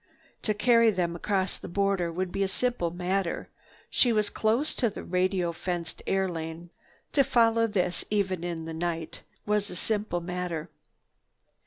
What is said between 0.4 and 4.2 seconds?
To carry them across the border would be a simple matter. She